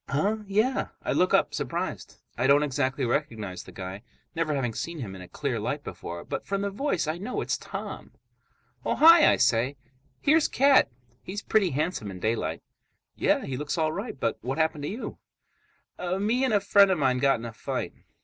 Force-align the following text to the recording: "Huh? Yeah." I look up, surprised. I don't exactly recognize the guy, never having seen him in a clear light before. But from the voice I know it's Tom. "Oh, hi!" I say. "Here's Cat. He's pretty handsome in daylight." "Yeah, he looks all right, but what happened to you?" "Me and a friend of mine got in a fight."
"Huh? 0.09 0.37
Yeah." 0.47 0.87
I 1.03 1.11
look 1.11 1.31
up, 1.31 1.53
surprised. 1.53 2.17
I 2.35 2.47
don't 2.47 2.63
exactly 2.63 3.05
recognize 3.05 3.61
the 3.61 3.71
guy, 3.71 4.01
never 4.33 4.55
having 4.55 4.73
seen 4.73 4.97
him 4.97 5.13
in 5.15 5.21
a 5.21 5.27
clear 5.27 5.59
light 5.59 5.83
before. 5.83 6.25
But 6.25 6.47
from 6.47 6.61
the 6.63 6.71
voice 6.71 7.05
I 7.05 7.19
know 7.19 7.39
it's 7.39 7.55
Tom. 7.55 8.11
"Oh, 8.83 8.95
hi!" 8.95 9.31
I 9.31 9.35
say. 9.35 9.77
"Here's 10.19 10.47
Cat. 10.47 10.89
He's 11.21 11.43
pretty 11.43 11.69
handsome 11.69 12.09
in 12.09 12.19
daylight." 12.19 12.63
"Yeah, 13.15 13.45
he 13.45 13.57
looks 13.57 13.77
all 13.77 13.91
right, 13.93 14.19
but 14.19 14.39
what 14.41 14.57
happened 14.57 14.85
to 14.85 14.89
you?" 14.89 15.19
"Me 16.19 16.43
and 16.45 16.53
a 16.55 16.59
friend 16.61 16.89
of 16.89 16.97
mine 16.97 17.19
got 17.19 17.37
in 17.37 17.45
a 17.45 17.53
fight." 17.53 17.93